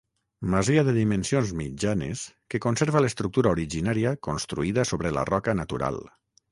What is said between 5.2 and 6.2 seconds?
la roca natural.